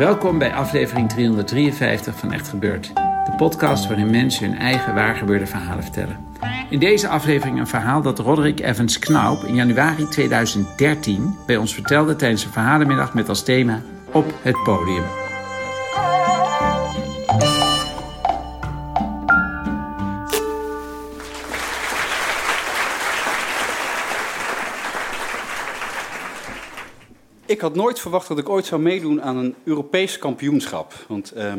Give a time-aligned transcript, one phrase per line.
[0.00, 2.94] Welkom bij aflevering 353 van Echt Gebeurd.
[2.94, 6.16] De podcast waarin mensen hun eigen waargebeurde verhalen vertellen.
[6.70, 12.16] In deze aflevering een verhaal dat Roderick Evans Knaup in januari 2013 bij ons vertelde
[12.16, 13.82] tijdens een verhalenmiddag met als thema
[14.12, 15.29] Op het podium.
[27.50, 30.94] Ik had nooit verwacht dat ik ooit zou meedoen aan een Europees kampioenschap.
[31.08, 31.52] Want uh,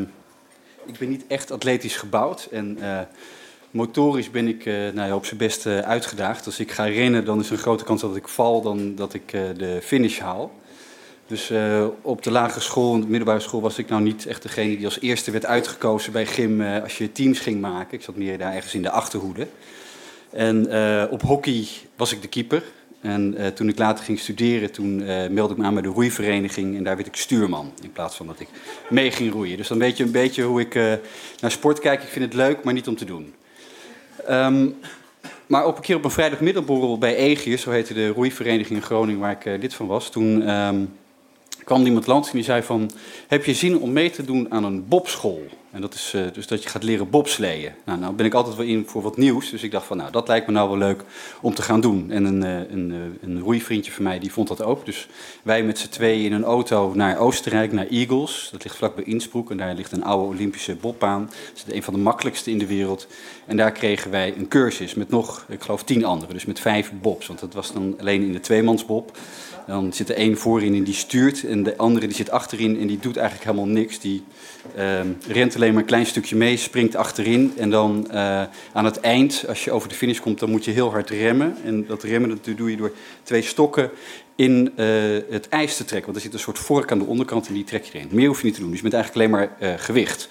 [0.86, 2.48] ik ben niet echt atletisch gebouwd.
[2.50, 3.00] En uh,
[3.70, 6.46] motorisch ben ik uh, nou ja, op zijn best uitgedaagd.
[6.46, 9.14] Als ik ga rennen, dan is er een grote kans dat ik val dan dat
[9.14, 10.52] ik de finish haal.
[11.26, 11.52] Dus
[12.02, 14.84] op de lagere school en de middelbare school was ik nou niet echt degene die
[14.84, 17.94] als eerste werd uitgekozen bij gym als je teams ging maken.
[17.94, 19.46] Ik zat meer daar ergens in de achterhoede.
[20.30, 20.58] En
[21.10, 22.62] op hockey was ik de keeper.
[23.02, 25.88] En uh, toen ik later ging studeren, toen uh, meldde ik me aan bij de
[25.88, 27.72] roeivereniging en daar werd ik stuurman.
[27.82, 28.48] In plaats van dat ik
[28.88, 29.56] mee ging roeien.
[29.56, 30.92] Dus dan weet je een beetje hoe ik uh,
[31.40, 32.02] naar sport kijk.
[32.02, 33.34] Ik vind het leuk, maar niet om te doen.
[34.30, 34.74] Um,
[35.46, 39.20] maar op een keer op een vrijdagmiddagborrel bij Egius, zo heette de roeivereniging in Groningen
[39.20, 40.10] waar ik lid van was.
[40.10, 40.92] Toen um,
[41.64, 42.90] kwam iemand langs en die zei van,
[43.28, 45.46] heb je zin om mee te doen aan een bobschool?
[45.72, 47.72] En dat is uh, dus dat je gaat leren bobsleeën.
[47.84, 49.50] Nou, nou ben ik altijd wel in voor wat nieuws.
[49.50, 51.04] Dus ik dacht van, nou, dat lijkt me nou wel leuk
[51.40, 52.10] om te gaan doen.
[52.10, 54.86] En een, uh, een, uh, een roeivriendje van mij, die vond dat ook.
[54.86, 55.08] Dus
[55.42, 58.48] wij met z'n tweeën in een auto naar Oostenrijk, naar Eagles.
[58.52, 59.50] Dat ligt vlakbij Innsbruck.
[59.50, 61.30] En daar ligt een oude Olympische bobbaan.
[61.54, 63.06] Dat is een van de makkelijkste in de wereld.
[63.46, 66.34] En daar kregen wij een cursus met nog, ik geloof, tien anderen.
[66.34, 67.26] Dus met vijf bobs.
[67.26, 69.18] Want dat was dan alleen in de tweemansbob.
[69.66, 71.44] Dan zit er één voorin en die stuurt.
[71.44, 74.00] En de andere die zit achterin en die doet eigenlijk helemaal niks.
[74.00, 74.22] Die
[74.76, 77.52] uh, rent alleen maar een klein stukje mee, springt achterin.
[77.56, 78.42] En dan uh,
[78.72, 81.56] aan het eind, als je over de finish komt, dan moet je heel hard remmen.
[81.64, 82.92] En dat remmen dat doe je door
[83.22, 83.90] twee stokken
[84.36, 84.86] in uh,
[85.30, 86.12] het ijs te trekken.
[86.12, 88.08] Want er zit een soort vork aan de onderkant en die trek je erin.
[88.10, 88.70] Meer hoef je niet te doen.
[88.70, 90.28] Dus je bent eigenlijk alleen maar uh, gewicht.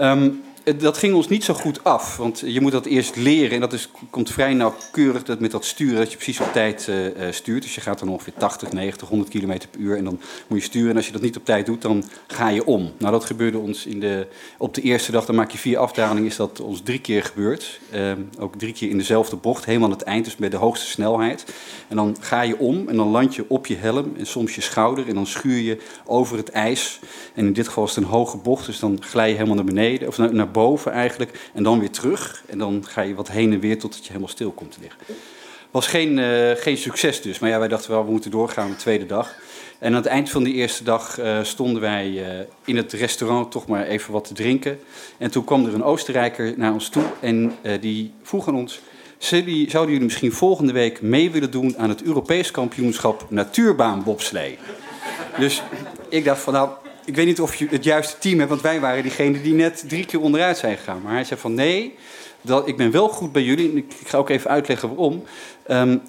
[0.00, 3.50] Um, dat ging ons niet zo goed af, want je moet dat eerst leren.
[3.50, 6.86] En dat is, komt vrij nauwkeurig dat met dat sturen, dat je precies op tijd
[6.90, 7.62] uh, stuurt.
[7.62, 10.64] Dus je gaat dan ongeveer 80, 90, 100 km per uur en dan moet je
[10.64, 10.90] sturen.
[10.90, 12.92] En als je dat niet op tijd doet, dan ga je om.
[12.98, 14.26] Nou, dat gebeurde ons in de,
[14.58, 17.80] op de eerste dag, dan maak je vier afdalingen, is dat ons drie keer gebeurd.
[18.38, 21.44] Ook drie keer in dezelfde bocht, helemaal aan het eind, dus met de hoogste snelheid.
[21.88, 24.60] En dan ga je om en dan land je op je helm en soms je
[24.60, 25.08] schouder.
[25.08, 27.00] En dan schuur je over het ijs.
[27.34, 29.64] En in dit geval is het een hoge bocht, dus dan glij je helemaal naar
[29.64, 31.50] beneden, of naar, naar boven eigenlijk.
[31.54, 32.42] En dan weer terug.
[32.46, 35.00] En dan ga je wat heen en weer totdat je helemaal stil komt te liggen.
[35.70, 37.38] Was geen, uh, geen succes dus.
[37.38, 39.34] Maar ja, wij dachten wel, we moeten doorgaan de tweede dag.
[39.78, 43.50] En aan het eind van de eerste dag uh, stonden wij uh, in het restaurant
[43.50, 44.78] toch maar even wat te drinken.
[45.18, 48.80] En toen kwam er een Oostenrijker naar ons toe en die vroeg aan ons...
[49.18, 54.58] Zouden jullie misschien volgende week mee willen doen aan het Europees kampioenschap natuurbaanbobslee?
[55.38, 55.62] Dus
[56.08, 56.70] ik dacht van nou,
[57.04, 59.84] ik weet niet of je het juiste team hebt, want wij waren diegene die net
[59.88, 61.00] drie keer onderuit zijn gegaan.
[61.02, 61.94] Maar hij zei van nee,
[62.44, 63.72] dat, ik ben wel goed bij jullie.
[63.74, 65.22] Ik, ga ook even uitleggen waarom.
[65.68, 66.02] Um,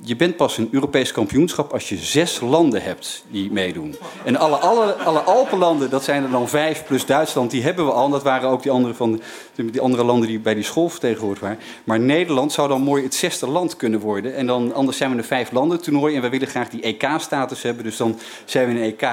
[0.00, 3.96] je bent pas een Europees kampioenschap als je zes landen hebt die meedoen.
[4.24, 7.92] En alle, alle, alle Alpenlanden, dat zijn er dan vijf plus Duitsland, die hebben we
[7.92, 8.04] al.
[8.04, 9.20] En dat waren ook die andere, van,
[9.54, 11.58] die andere landen die bij die school vertegenwoordigd waren.
[11.84, 14.34] Maar Nederland zou dan mooi het zesde land kunnen worden.
[14.34, 17.62] En dan, anders zijn we een vijf landen toernooi en we willen graag die EK-status
[17.62, 17.84] hebben.
[17.84, 19.08] Dus dan zijn we een EK.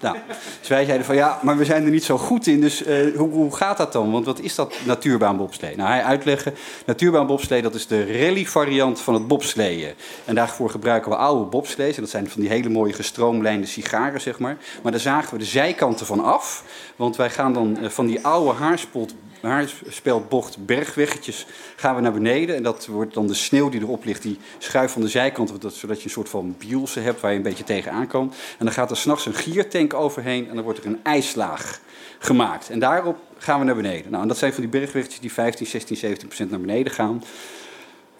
[0.00, 0.16] Nou,
[0.60, 3.16] dus wij zeiden van ja, maar we zijn er niet zo goed in, dus uh,
[3.16, 4.12] hoe, hoe, gaat dat dan?
[4.12, 5.76] Want wat is dat natuurbaanbobslee?
[5.76, 6.54] Nou, hij uitleggen,
[6.86, 9.92] natuurbaanbobslee dat is de rally variant van het bobsleeën.
[10.24, 14.20] En daarvoor gebruiken we oude bobslees, en dat zijn van die hele mooie gestroomlijnde sigaren,
[14.20, 14.56] zeg maar.
[14.82, 16.64] Maar daar zagen we de zijkanten van af,
[16.96, 21.46] want wij gaan dan uh, van die oude haarspot haarspelbocht bergweggetjes
[21.76, 22.56] gaan we naar beneden.
[22.56, 25.98] En dat wordt dan de sneeuw die erop ligt, die schuift van de zijkant, zodat
[25.98, 28.32] je een soort van bielse hebt waar je een beetje tegenaan kan.
[28.58, 31.80] En dan gaat er s'nachts een giertank overheen en dan wordt er een ijslaag
[32.18, 32.70] gemaakt.
[32.70, 34.10] En daarop gaan we naar beneden.
[34.10, 37.22] Nou, en dat zijn van die bergweggetjes die 15, 16, 17 procent naar beneden gaan.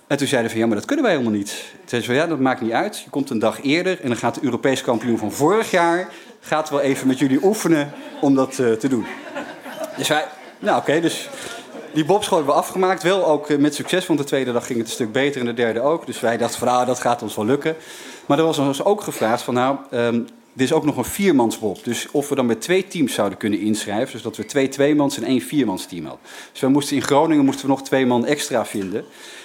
[0.06, 1.48] En toen zeiden van ja, maar dat kunnen wij helemaal niet.
[1.48, 3.00] Toen zeiden ze ja, dat maakt niet uit.
[3.00, 6.08] Je komt een dag eerder en dan gaat de Europees kampioen van vorig jaar...
[6.40, 9.06] gaat wel even met jullie oefenen om dat uh, te doen.
[9.96, 10.24] Dus wij,
[10.58, 11.28] nou oké, dus
[11.92, 13.02] die bobschool hebben we afgemaakt.
[13.02, 15.54] Wel ook met succes, want de tweede dag ging het een stuk beter en de
[15.54, 16.06] derde ook.
[16.06, 17.76] Dus wij dachten van, nou, dat gaat ons wel lukken.
[18.26, 20.26] Maar er was ons ook gevraagd van, nou, um,
[20.56, 21.84] er is ook nog een viermansbob.
[21.84, 24.12] Dus of we dan met twee teams zouden kunnen inschrijven.
[24.12, 26.22] Dus dat we twee tweemans en één viermansteam hadden.
[26.52, 29.04] Dus we moesten in Groningen moesten we nog twee man extra vinden.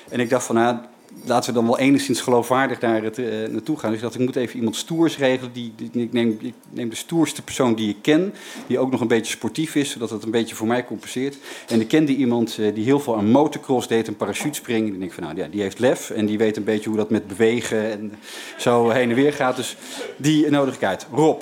[0.09, 0.77] En ik dacht van, nou,
[1.25, 3.91] laten we dan wel enigszins geloofwaardig daar het, uh, naartoe gaan.
[3.91, 5.53] Dus dacht, ik moet even iemand stoers regelen.
[5.53, 8.33] Die, die, ik, neem, ik neem de stoerste persoon die ik ken.
[8.67, 11.37] Die ook nog een beetje sportief is, zodat het een beetje voor mij compenseert.
[11.67, 14.87] En ik kende iemand uh, die heel veel aan motocross deed, een parachutespringen.
[14.87, 16.09] En ik denk van, nou ja, die heeft lef.
[16.09, 18.13] En die weet een beetje hoe dat met bewegen en
[18.57, 19.55] zo heen en weer gaat.
[19.55, 19.77] Dus
[20.17, 21.07] die nodig ik uit.
[21.11, 21.41] Rob.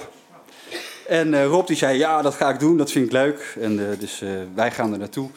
[1.08, 3.58] En uh, Rob die zei, ja, dat ga ik doen, dat vind ik leuk.
[3.60, 4.24] En dus
[4.56, 5.30] wij gaan er naartoe.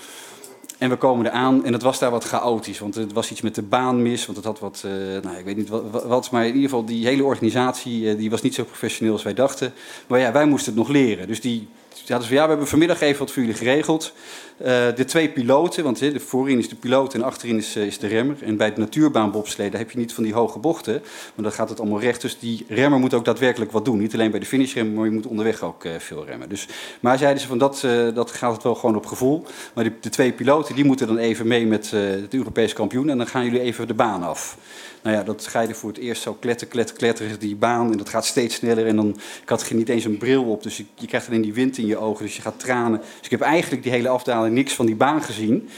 [0.85, 2.79] En we komen eraan en het was daar wat chaotisch.
[2.79, 4.27] Want het was iets met de baan mis.
[4.27, 4.93] Want het had wat, uh,
[5.23, 8.31] nou, ik weet niet wat, wat, Maar in ieder geval, die hele organisatie uh, die
[8.31, 9.73] was niet zo professioneel als wij dachten.
[10.07, 11.27] Maar ja, wij moesten het nog leren.
[11.27, 11.69] Dus die
[12.07, 14.13] hadden ze ja, we hebben vanmiddag even wat voor jullie geregeld.
[14.61, 18.07] Uh, de twee piloten, want de voorin is de piloot en achterin is, is de
[18.07, 18.37] remmer.
[18.41, 21.03] En bij het natuurbaanbobsleden heb je niet van die hoge bochten.
[21.35, 22.21] Maar dan gaat het allemaal recht.
[22.21, 23.99] Dus die remmer moet ook daadwerkelijk wat doen.
[23.99, 26.49] Niet alleen bij de finishremmer, maar je moet onderweg ook uh, veel remmen.
[26.49, 26.69] Dus,
[27.01, 29.45] maar zeiden ze van dat, dat gaat het wel gewoon op gevoel.
[29.75, 33.11] Maar de, de twee piloten die moeten dan even mee met het Europese kampioen.
[33.11, 34.57] En dan gaan jullie even de baan af.
[35.05, 37.91] Nou ja, dat er voor het eerst zo kletter, kletter, kletteren, die baan.
[37.93, 38.87] En dat gaat steeds sneller.
[38.87, 39.09] En dan,
[39.43, 41.87] ik had niet eens een bril op, dus je, je krijgt alleen die wind in
[41.87, 42.25] je ogen.
[42.25, 42.99] Dus je gaat tranen.
[42.99, 45.69] Dus ik heb eigenlijk die hele afdaling niks van die baan gezien.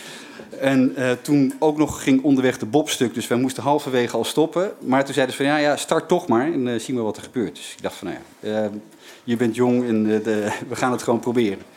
[0.61, 4.73] En uh, toen ook nog ging onderweg de bobstuk, dus wij moesten halverwege al stoppen.
[4.81, 7.17] Maar toen zeiden ze van ja, ja start toch maar en uh, zien we wat
[7.17, 7.57] er gebeurt.
[7.57, 8.71] Dus ik dacht van nou ja, uh,
[9.25, 11.76] je bent jong en de, we gaan het gewoon proberen.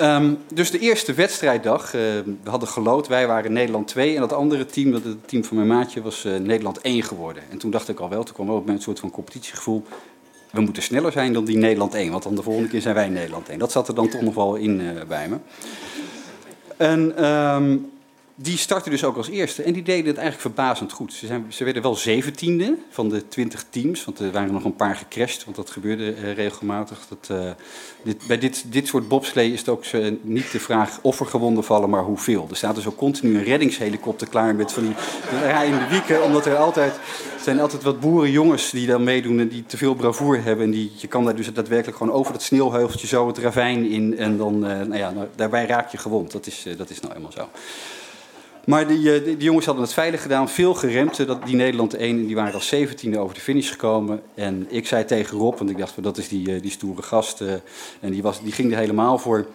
[0.00, 2.00] Um, dus de eerste wedstrijddag, uh,
[2.42, 5.56] we hadden gelood, wij waren Nederland 2 en dat andere team, dat het team van
[5.56, 7.42] mijn maatje, was uh, Nederland 1 geworden.
[7.50, 9.84] En toen dacht ik al wel, toen kwam wel op een soort van competitiegevoel,
[10.50, 13.08] we moeten sneller zijn dan die Nederland 1, want dan de volgende keer zijn wij
[13.08, 13.58] Nederland 1.
[13.58, 15.36] Dat zat er dan toch nog wel in uh, bij me.
[16.76, 17.92] En um,
[18.36, 19.62] die startte dus ook als eerste.
[19.62, 21.12] En die deden het eigenlijk verbazend goed.
[21.12, 24.04] Ze, zijn, ze werden wel zeventiende van de twintig teams.
[24.04, 27.06] Want er waren nog een paar gecrashed, want dat gebeurde uh, regelmatig.
[27.08, 27.50] Dat, uh,
[28.02, 31.26] dit, bij dit, dit soort bobslee is het ook uh, niet de vraag of er
[31.26, 32.46] gewonden vallen, maar hoeveel.
[32.50, 34.94] Er staat dus ook continu een reddingshelikopter klaar met van die
[35.40, 36.22] rijdende wieken.
[36.22, 36.94] Omdat er altijd,
[37.40, 40.64] zijn altijd wat boerenjongens die dan meedoen en die te veel bravoer hebben.
[40.64, 44.18] En die, je kan daar dus daadwerkelijk gewoon over dat sneeuwheuveltje zo het ravijn in.
[44.18, 46.32] En dan, nou ja, nou, daarbij raak je gewond.
[46.32, 47.48] Dat is, dat is nou eenmaal zo.
[48.66, 51.26] Maar die, die, die, jongens hadden het veilig gedaan, veel geremd.
[51.26, 54.22] Dat, die Nederland 1, en die waren als 17e over de finish gekomen.
[54.34, 57.40] En ik zei tegen Rob, want ik dacht, dat is die, die stoere gast.
[57.40, 57.52] Uh,
[58.00, 59.46] en die, was, die ging er helemaal voor.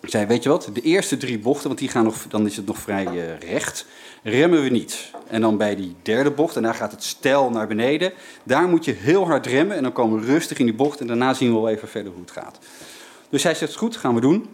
[0.00, 2.56] Ik zei, weet je wat, de eerste drie bochten, want die gaan nog, dan is
[2.56, 3.86] het nog vrij recht,
[4.22, 5.10] remmen we niet.
[5.26, 8.12] En dan bij die derde bocht, en daar gaat het stijl naar beneden.
[8.42, 11.00] Daar moet je heel hard remmen en dan komen we rustig in die bocht.
[11.00, 12.58] En daarna zien we wel even verder hoe het gaat.
[13.28, 14.48] Dus hij zegt, goed, gaan we doen.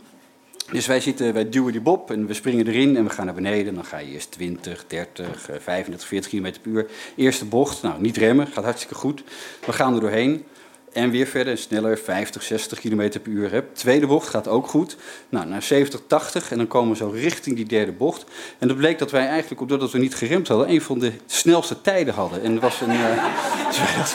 [0.73, 3.35] Dus wij, zitten, wij duwen die bob en we springen erin en we gaan naar
[3.35, 3.75] beneden.
[3.75, 6.87] Dan ga je eerst 20, 30, 35, 40 km per uur.
[7.17, 9.23] Eerste bocht, nou niet remmen, gaat hartstikke goed.
[9.67, 10.45] We gaan er doorheen.
[10.93, 13.65] En weer verder, sneller, 50, 60 km per uur.
[13.73, 14.97] Tweede bocht gaat ook goed.
[15.29, 18.25] Nou, naar 70, 80 en dan komen we zo richting die derde bocht.
[18.59, 21.81] En dat bleek dat wij eigenlijk, doordat we niet geremd hadden, een van de snelste
[21.81, 22.43] tijden hadden.
[22.43, 23.25] En dat was een, uh,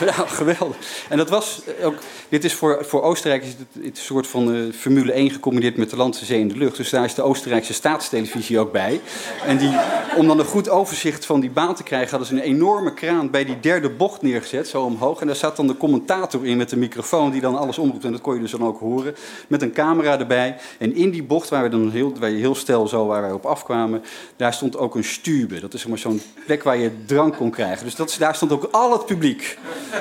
[0.00, 0.76] dat was, geweldig.
[1.08, 1.94] En dat was ook,
[2.28, 5.90] dit is voor, voor Oostenrijk is het, een soort van uh, Formule 1 gecombineerd met
[5.90, 6.76] de landse zee in de lucht.
[6.76, 9.00] Dus daar is de Oostenrijkse staatstelevisie ook bij.
[9.46, 9.78] En die,
[10.16, 13.30] om dan een goed overzicht van die baan te krijgen, hadden ze een enorme kraan
[13.30, 15.20] bij die derde bocht neergezet, zo omhoog.
[15.20, 18.04] En daar zat dan de commentator in met een microfoon die dan alles omroept.
[18.04, 19.14] En dat kon je dus dan ook horen.
[19.48, 20.56] Met een camera erbij.
[20.78, 23.32] En in die bocht waar we dan heel, waar je heel stel zo waar wij
[23.32, 24.02] op afkwamen,
[24.36, 25.60] daar stond ook een stube.
[25.60, 27.84] Dat is maar zo'n plek waar je drank kon krijgen.
[27.84, 29.58] Dus dat, daar stond ook al het publiek.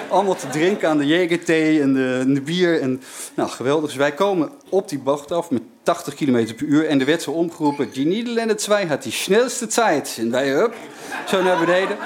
[0.10, 2.82] Allemaal te drinken aan de jegerthee en de, en de bier.
[2.82, 3.02] En,
[3.36, 3.86] nou, geweldig.
[3.86, 6.88] Dus wij komen op die bocht af met 80 km per uur.
[6.88, 10.18] En er werd zo omgeroepen, die Nederlander 2 had die snelste tijd.
[10.20, 10.74] En wij, hup,
[11.28, 11.98] zo naar beneden.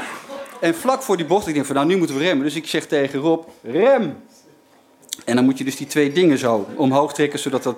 [0.59, 2.45] En vlak voor die bocht, ik denk van nou, nu moeten we remmen.
[2.45, 4.17] Dus ik zeg tegen Rob, rem!
[5.29, 7.75] En dan moet je dus die twee dingen zo omhoog trekken, zodat dat,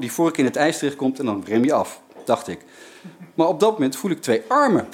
[0.00, 2.58] die vork in het ijs terechtkomt en dan rem je af, dacht ik.
[3.34, 4.88] Maar op dat moment voel ik twee armen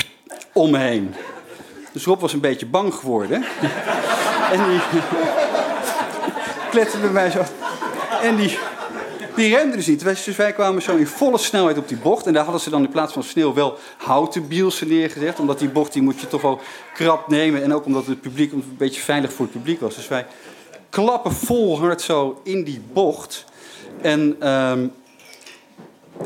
[0.52, 1.14] om me heen.
[1.92, 3.44] Dus Rob was een beetje bang geworden.
[4.52, 4.80] en die
[6.70, 7.42] kletterde bij mij zo.
[8.22, 8.58] En die,
[9.34, 10.00] die remde dus niet.
[10.00, 12.26] Dus wij kwamen zo in volle snelheid op die bocht.
[12.26, 15.38] En daar hadden ze dan in plaats van sneeuw wel houten bielsen neergezet.
[15.38, 16.60] Omdat die bocht die moet je toch wel
[16.94, 17.62] krap nemen.
[17.62, 19.94] En ook omdat het publiek een beetje veilig voor het publiek was.
[19.94, 20.26] Dus wij
[20.92, 23.44] klappen vol hard zo in die bocht.
[24.00, 24.92] En um,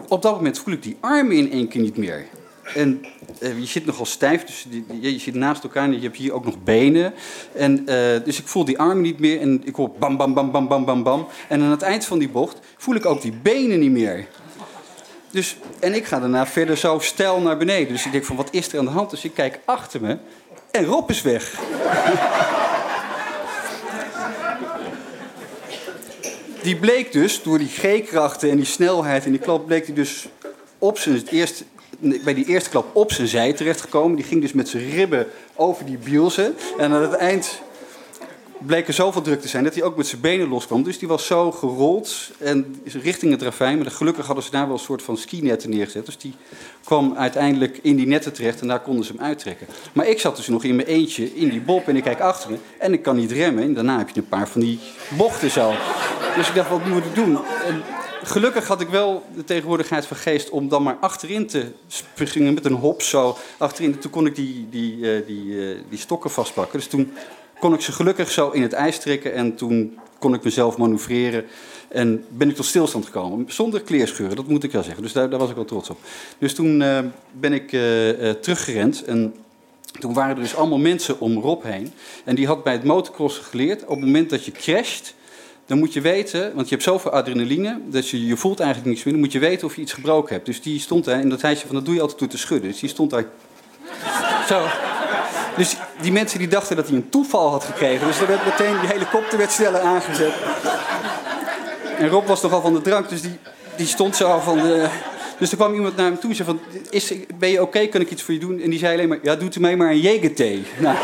[0.08, 2.26] op dat moment voel ik die armen in één keer niet meer.
[2.74, 3.04] En
[3.40, 4.66] uh, je zit nogal stijf, dus
[5.00, 7.14] je zit naast elkaar en je hebt hier ook nog benen.
[7.52, 7.86] En, uh,
[8.24, 10.84] dus ik voel die armen niet meer en ik hoor bam, bam, bam, bam, bam,
[10.84, 11.26] bam, bam.
[11.48, 14.26] En aan het eind van die bocht voel ik ook die benen niet meer.
[15.30, 17.92] Dus, en ik ga daarna verder zo stijl naar beneden.
[17.92, 19.10] Dus ik denk van, wat is er aan de hand?
[19.10, 20.18] Dus ik kijk achter me
[20.70, 21.60] en Rob is weg.
[26.66, 29.66] Die bleek dus, door die G-krachten en die snelheid en die klap...
[29.66, 30.28] bleek hij dus
[30.78, 31.64] op zijn, het eerste,
[31.98, 34.16] bij die eerste klap op zijn zij terechtgekomen.
[34.16, 36.54] Die ging dus met zijn ribben over die bielsen.
[36.78, 37.60] En aan het eind
[38.58, 40.82] bleek er zoveel druk te zijn dat hij ook met zijn benen loskwam.
[40.82, 43.78] Dus die was zo gerold en richting het ravijn.
[43.78, 46.06] Maar gelukkig hadden ze daar wel een soort van skinetten neergezet.
[46.06, 46.34] Dus die
[46.84, 49.66] kwam uiteindelijk in die netten terecht en daar konden ze hem uittrekken.
[49.92, 52.50] Maar ik zat dus nog in mijn eentje in die bob en ik kijk achter
[52.50, 53.62] me en ik kan niet remmen.
[53.62, 54.78] En daarna heb je een paar van die
[55.16, 55.72] bochten zo.
[56.36, 57.38] Dus ik dacht, wat moet ik doen?
[57.66, 57.82] En
[58.22, 61.72] gelukkig had ik wel de tegenwoordigheid van geest om dan maar achterin te
[62.14, 63.98] springen met een hop zo achterin.
[63.98, 66.78] Toen kon ik die, die, uh, die, uh, die stokken vastpakken.
[66.78, 67.12] Dus toen
[67.58, 71.44] kon ik ze gelukkig zo in het ijs trekken en toen kon ik mezelf manoeuvreren.
[71.88, 73.44] En ben ik tot stilstand gekomen.
[73.48, 75.02] Zonder kleerscheuren, dat moet ik wel zeggen.
[75.02, 75.98] Dus daar, daar was ik wel trots op.
[76.38, 76.98] Dus toen uh,
[77.32, 79.04] ben ik uh, uh, teruggerend.
[79.04, 79.34] En
[79.98, 81.92] toen waren er dus allemaal mensen om Rob heen.
[82.24, 83.82] En die had bij het motocrossen geleerd...
[83.82, 85.14] op het moment dat je crasht...
[85.66, 86.54] dan moet je weten...
[86.54, 87.80] want je hebt zoveel adrenaline...
[87.86, 89.14] dat je, je voelt eigenlijk niks meer...
[89.14, 90.46] dan moet je weten of je iets gebroken hebt.
[90.46, 91.20] Dus die stond daar...
[91.20, 91.74] en dat ze van...
[91.74, 92.70] dat doe je altijd door te schudden.
[92.70, 93.24] Dus die stond daar...
[94.48, 94.66] Zo...
[95.56, 98.06] Dus die mensen die dachten dat hij een toeval had gekregen.
[98.06, 100.32] Dus er werd meteen, die helikopter werd sneller aangezet.
[101.98, 103.38] En Rob was nogal van de drank, dus die,
[103.76, 104.86] die stond zo van de...
[105.38, 106.60] Dus er kwam iemand naar hem toe en zei van,
[106.90, 108.60] is, ben je oké, kan ik iets voor je doen?
[108.60, 110.62] En die zei alleen maar, ja, doet u mij maar een jegerthee.
[110.78, 110.96] Nou.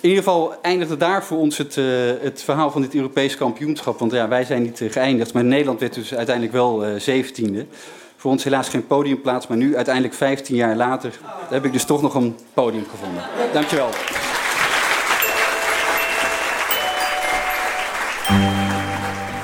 [0.00, 1.84] In ieder geval eindigde daar voor ons het, uh,
[2.20, 3.98] het verhaal van dit Europees kampioenschap.
[3.98, 7.66] Want ja, wij zijn niet uh, geëindigd, maar Nederland werd dus uiteindelijk wel uh, zeventiende.
[8.22, 11.18] Voor ons helaas geen podiumplaats, maar nu uiteindelijk 15 jaar later
[11.50, 13.22] heb ik dus toch nog een podium gevonden.
[13.52, 13.88] Dankjewel.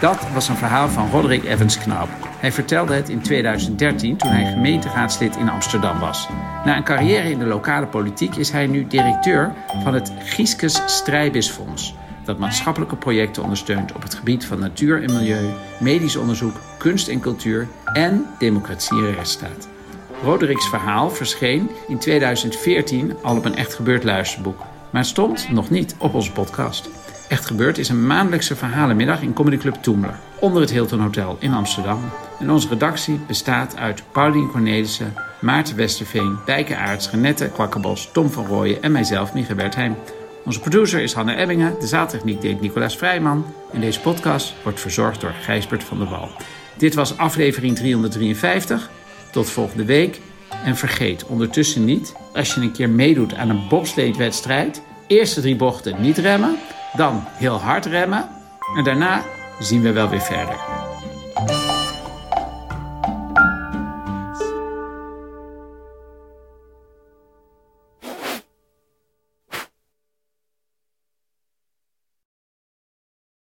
[0.01, 2.09] Dat was een verhaal van Roderick Evans Knaup.
[2.41, 6.29] Hij vertelde het in 2013 toen hij gemeenteraadslid in Amsterdam was.
[6.65, 11.95] Na een carrière in de lokale politiek is hij nu directeur van het Gieskes Strijbisfonds
[12.29, 17.21] dat maatschappelijke projecten ondersteunt op het gebied van natuur en milieu, medisch onderzoek, kunst en
[17.21, 19.69] cultuur en democratie en rechtsstaat.
[20.23, 25.95] Rodericks verhaal verscheen in 2014 al op een Echt Gebeurd luisterboek, maar stond nog niet
[25.99, 26.89] op onze podcast.
[27.29, 31.53] Echt Gebeurd is een maandelijkse verhalenmiddag in Comedy Club Toemler, onder het Hilton Hotel in
[31.53, 32.01] Amsterdam.
[32.39, 38.47] En onze redactie bestaat uit Paulien Cornelissen, Maarten Westerveen, Bijke Aarts, Renette Kwakkerbos, Tom van
[38.47, 39.97] Rooyen en mijzelf, Michael Bertheim.
[40.49, 45.21] Onze producer is Hanne Ebbingen, de zaaltechniek deed Nicolaas Vrijman en deze podcast wordt verzorgd
[45.21, 46.31] door Gijsbert van der Wal.
[46.77, 48.91] Dit was aflevering 353.
[49.31, 50.21] Tot volgende week.
[50.65, 56.01] En vergeet ondertussen niet, als je een keer meedoet aan een bobsleedwedstrijd, eerste drie bochten
[56.01, 56.57] niet remmen,
[56.97, 58.29] dan heel hard remmen
[58.77, 59.25] en daarna
[59.59, 60.88] zien we wel weer verder.